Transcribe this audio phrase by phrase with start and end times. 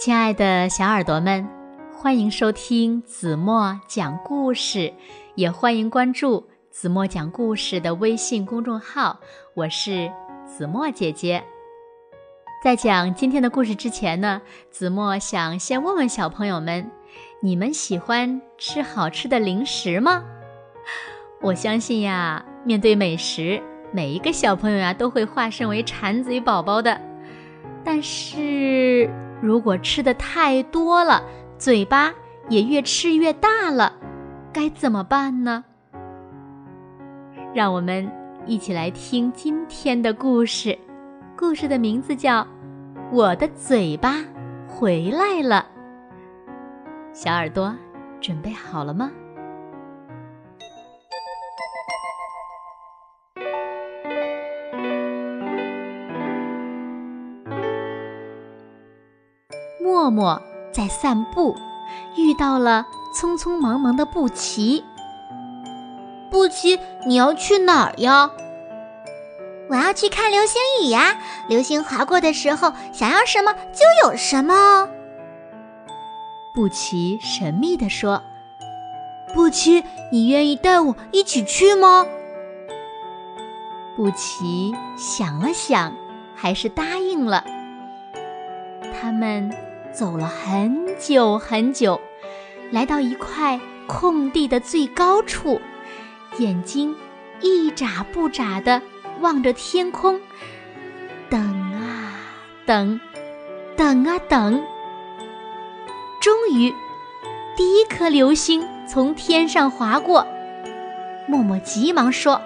[0.00, 1.46] 亲爱的小耳朵们，
[1.92, 4.90] 欢迎收听子墨讲故事，
[5.34, 9.20] 也欢迎关注子墨讲故事的微信公众号。
[9.52, 10.10] 我是
[10.46, 11.44] 子墨姐姐。
[12.64, 14.40] 在讲今天的故事之前呢，
[14.70, 16.90] 子墨想先问问小朋友们：
[17.42, 20.24] 你们喜欢吃好吃的零食吗？
[21.42, 23.62] 我相信呀，面对美食，
[23.92, 26.98] 每一个小朋友呀都会化身为馋嘴宝宝的。
[27.84, 29.10] 但是。
[29.40, 31.22] 如果吃的太多了，
[31.58, 32.12] 嘴巴
[32.48, 33.94] 也越吃越大了，
[34.52, 35.64] 该怎么办呢？
[37.54, 38.10] 让我们
[38.46, 40.78] 一起来听今天的故事。
[41.36, 42.42] 故事的名字叫
[43.10, 44.16] 《我的嘴巴
[44.68, 45.66] 回来了》。
[47.14, 47.74] 小耳朵
[48.20, 49.10] 准备好了吗？
[60.10, 61.54] 默默在散步，
[62.16, 64.84] 遇到了匆匆忙忙的布奇。
[66.30, 68.30] 布奇，你要去哪儿呀？
[69.68, 71.16] 我要去看流星雨呀！
[71.46, 74.88] 流星划过的时候，想要什么就有什么。
[76.52, 78.20] 布奇神秘地说
[79.32, 82.04] ：“布奇，你愿意带我一起去吗？”
[83.96, 85.92] 布奇想了想，
[86.34, 87.44] 还是答应了。
[89.00, 89.69] 他们。
[89.92, 92.00] 走了很久很久，
[92.70, 95.60] 来到一块空地的最高处，
[96.38, 96.94] 眼睛
[97.40, 98.80] 一眨不眨的
[99.20, 100.20] 望着天空，
[101.28, 101.40] 等
[101.72, 102.14] 啊
[102.64, 103.00] 等，
[103.76, 104.62] 等啊等。
[106.20, 106.72] 终于，
[107.56, 110.26] 第一颗流星从天上划过。
[111.26, 112.40] 默默急忙说：“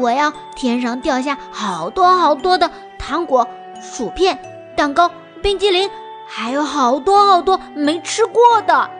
[0.00, 3.48] 我要天上掉下好多好多的糖果、
[3.80, 4.38] 薯片、
[4.76, 5.10] 蛋糕、
[5.42, 5.88] 冰激凌。”
[6.28, 8.90] 还有好多好多没吃过的。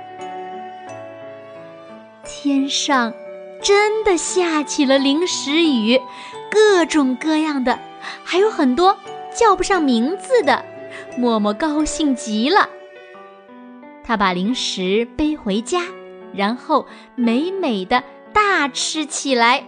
[2.25, 3.13] 天上
[3.63, 6.01] 真的下起了零食雨，
[6.51, 7.79] 各种各样的，
[8.25, 8.97] 还有很多
[9.35, 10.65] 叫不上名字的。
[11.17, 12.69] 默默高兴极了，
[14.05, 15.83] 他把零食背回家，
[16.33, 18.03] 然后美美的
[18.33, 19.65] 大吃起来。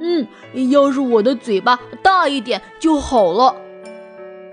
[0.00, 0.26] 嗯，
[0.70, 3.56] 要是我的嘴巴大一点就好了。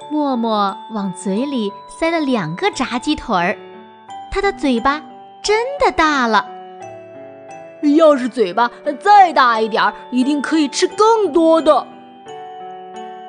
[0.09, 3.57] 默默往嘴里塞了两个炸鸡腿儿，
[4.31, 5.01] 他的嘴巴
[5.41, 6.47] 真的大了。
[7.97, 11.87] 要是嘴巴再大一点儿，一定可以吃更多的。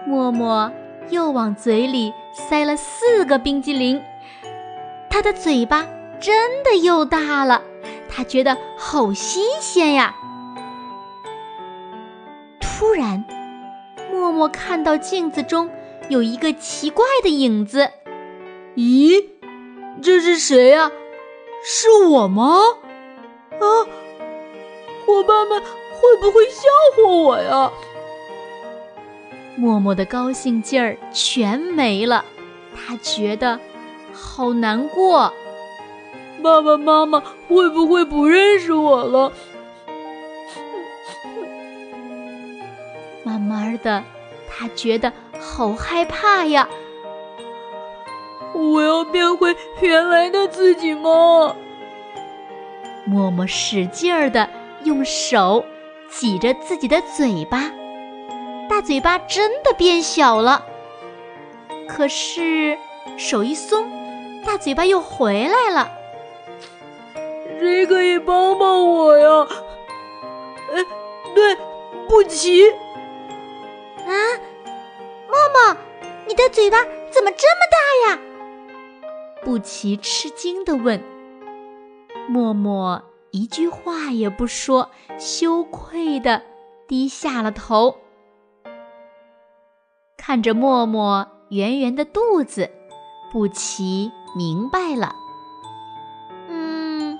[0.06, 0.70] 默默
[1.10, 4.00] 又往嘴里塞了四个冰激凌，
[5.08, 5.86] 他的嘴巴
[6.20, 7.62] 真的又大了，
[8.08, 10.14] 他觉得好新鲜呀。
[12.60, 13.24] 突然，
[14.12, 15.68] 默默看到镜子中。
[16.08, 17.90] 有一个奇怪的影子，
[18.76, 19.24] 咦，
[20.00, 20.90] 这是谁呀？
[21.64, 22.60] 是我吗？
[23.52, 23.66] 啊，
[25.04, 26.62] 伙伴们会不会笑
[26.96, 27.72] 话我呀？
[29.56, 32.24] 默默的高兴劲儿全没了，
[32.76, 33.58] 他觉得
[34.12, 35.32] 好难过。
[36.42, 39.32] 爸爸妈妈会不会不认识我了？
[43.24, 44.04] 慢慢的，
[44.48, 45.12] 他觉得。
[45.40, 46.68] 好害怕呀！
[48.54, 51.54] 我要变回原来的自己吗？
[53.04, 54.48] 默默使劲儿的
[54.84, 55.64] 用手
[56.08, 57.70] 挤着自己的嘴巴，
[58.68, 60.64] 大嘴巴真的变小了。
[61.88, 62.76] 可是
[63.16, 63.88] 手一松，
[64.44, 65.90] 大嘴巴又回来了。
[67.60, 69.46] 谁可以帮帮我呀？
[70.74, 70.84] 哎，
[71.34, 71.56] 对，
[72.08, 72.64] 布奇。
[76.56, 76.78] 嘴巴
[77.10, 78.18] 怎么这么大呀？
[79.44, 81.02] 布奇吃惊地问。
[82.30, 86.40] 默默一句话也不说，羞愧地
[86.88, 87.98] 低下了头。
[90.16, 92.70] 看着默默圆圆的肚子，
[93.30, 95.14] 布奇明白了。
[96.48, 97.18] 嗯，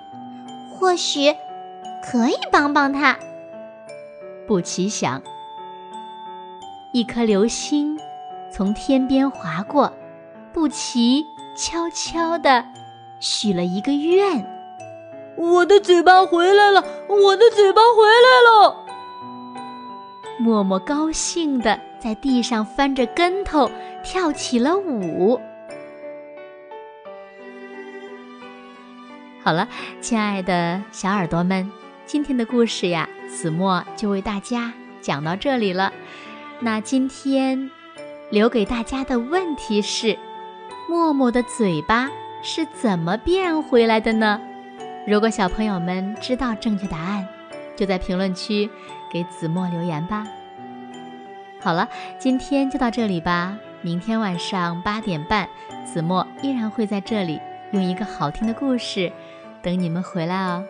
[0.71, 1.31] 或许
[2.11, 3.19] 可以帮帮他。
[4.49, 5.21] 布奇想，
[6.95, 8.01] 一颗流星。
[8.57, 9.93] 从天边划过，
[10.51, 12.65] 布奇悄悄地
[13.21, 14.47] 许了一个愿
[15.37, 18.87] ：“我的嘴巴回来了，我的嘴巴回来了。”
[20.41, 23.71] 默默高兴地在地上翻着跟头，
[24.03, 25.39] 跳起了舞。
[29.43, 29.69] 好了，
[30.01, 31.71] 亲爱的小耳朵们，
[32.07, 34.73] 今天的故事呀，子墨就为大家
[35.03, 35.93] 讲到这里了。
[36.61, 37.71] 那今天。
[38.31, 40.19] 留给大家的问题是：
[40.89, 42.11] 默默的嘴巴
[42.43, 44.41] 是怎么变回来的呢？
[45.07, 47.27] 如果小朋友们知道正确答案，
[47.77, 48.69] 就在评论区
[49.11, 50.27] 给子墨留言吧。
[51.61, 51.89] 好了，
[52.19, 53.57] 今天就到这里吧。
[53.83, 55.49] 明天晚上八点半，
[55.85, 57.41] 子墨依然会在这里
[57.71, 59.13] 用一个好听的故事
[59.63, 60.65] 等你们回来哦。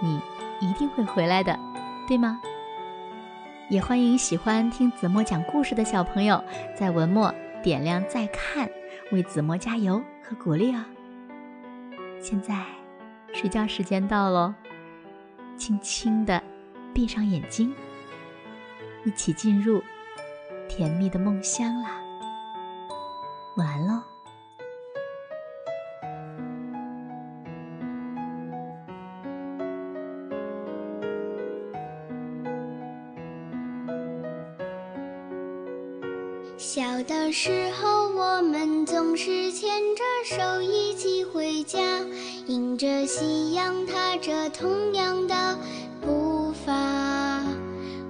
[0.00, 0.20] 你
[0.60, 1.56] 一定会回来的，
[2.08, 2.40] 对吗？
[3.70, 6.42] 也欢迎喜欢听子墨讲故事的小朋友
[6.76, 8.68] 在文末点亮再看，
[9.12, 10.84] 为子墨加油和鼓励哦。
[12.20, 12.64] 现在
[13.32, 14.52] 睡觉时间到喽，
[15.56, 16.42] 轻轻的
[16.92, 17.72] 闭上眼睛，
[19.04, 19.82] 一起进入
[20.68, 22.00] 甜蜜的梦乡啦。
[23.56, 23.91] 晚安喽。
[36.62, 41.80] 小的时候，我们总是牵着手一起回家，
[42.46, 45.58] 迎着夕阳，踏着同样的
[46.00, 46.72] 步伐。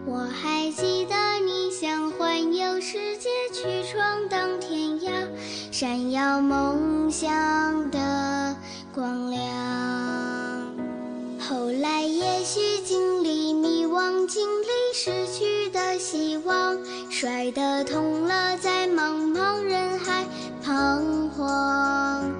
[0.04, 5.10] 我还记得你想环游世界，去闯荡天涯，
[5.70, 8.54] 闪耀梦想的
[8.94, 9.40] 光亮。
[11.40, 12.60] 后来也许
[14.26, 16.78] 经历迷惘，经历失去的希望。
[17.10, 20.24] 摔得痛了，在茫茫人海
[20.64, 22.30] 彷徨。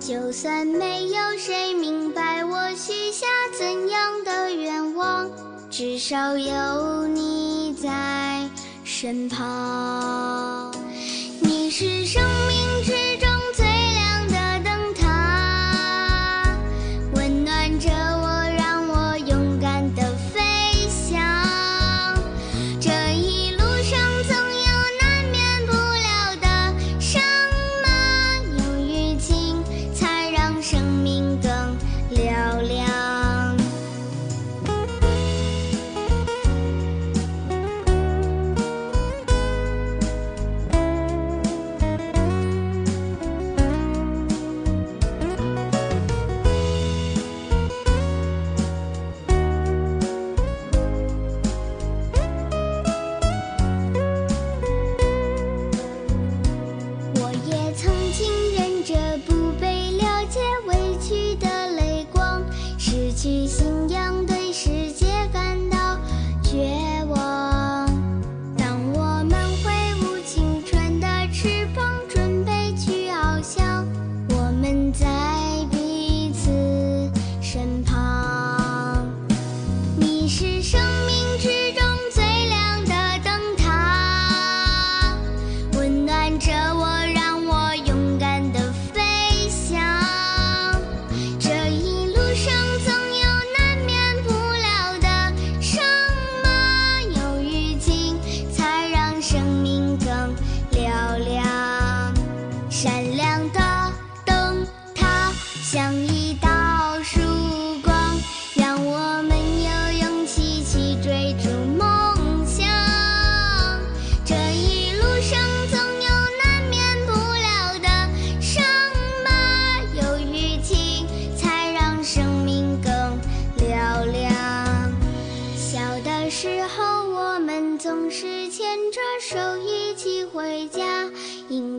[0.00, 3.26] 就算没有谁明白我许下
[3.56, 5.30] 怎样的愿望，
[5.70, 8.48] 至少有你在
[8.84, 10.31] 身旁。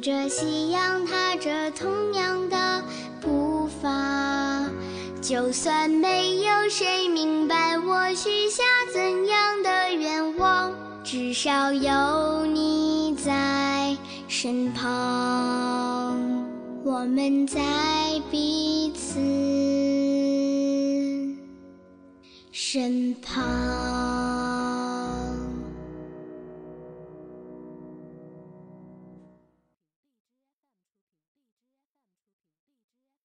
[0.03, 2.83] 着夕阳，踏着同样的
[3.22, 4.69] 步伐。
[5.22, 8.62] 就算没有谁明白我许下
[8.93, 10.74] 怎样的愿望，
[11.05, 13.95] 至少有你在
[14.27, 16.19] 身旁。
[16.83, 17.62] 我们在
[18.29, 19.22] 彼此
[22.51, 24.02] 身旁。